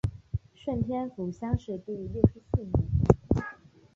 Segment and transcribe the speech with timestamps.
[0.55, 2.89] 顺天府乡试第六十四名。